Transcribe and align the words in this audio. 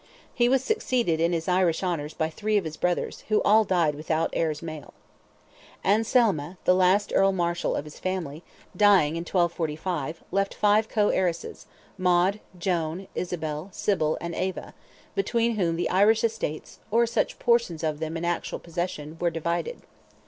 He 0.33 0.49
was 0.49 0.63
succeeded 0.63 1.19
in 1.21 1.31
his 1.31 1.47
Irish 1.47 1.83
honours 1.83 2.15
by 2.15 2.31
three 2.31 2.57
of 2.57 2.63
his 2.65 2.75
brothers, 2.75 3.23
who 3.27 3.39
all 3.43 3.63
died 3.63 3.93
without 3.93 4.31
heirs 4.33 4.63
male. 4.63 4.95
Anselme, 5.85 6.57
the 6.65 6.73
last 6.73 7.13
Earl 7.13 7.33
Marshal 7.33 7.75
of 7.75 7.85
his 7.85 7.99
family, 7.99 8.41
dying 8.75 9.15
in 9.15 9.21
1245, 9.21 10.23
left 10.31 10.55
five 10.55 10.89
co 10.89 11.09
heiresses, 11.09 11.67
Maud, 11.99 12.39
Joan, 12.57 13.07
Isabel, 13.13 13.69
Sybil, 13.71 14.17
and 14.19 14.33
Eva, 14.33 14.73
between 15.13 15.55
whom 15.57 15.75
the 15.75 15.87
Irish 15.91 16.23
estates—or 16.23 17.05
such 17.05 17.37
portions 17.37 17.83
of 17.83 17.99
them 17.99 18.17
in 18.17 18.25
actual 18.25 18.57
possession—were 18.57 19.29
divided. 19.29 19.83